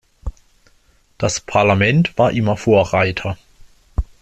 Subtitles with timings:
[1.19, 3.37] Das Parlament war immer Vorreiter.